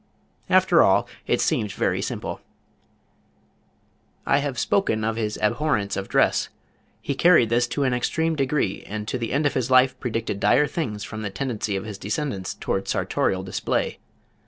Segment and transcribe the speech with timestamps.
[0.49, 2.41] After all it seemed very simple.
[4.25, 6.49] I have spoken of his abhorrence of dress.
[7.03, 10.39] He carried this to an extreme degree and to the end of his life predicted
[10.39, 13.99] dire things from the tendency of his descendants toward sartorial display.